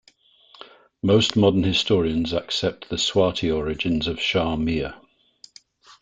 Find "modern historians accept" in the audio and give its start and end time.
1.37-2.89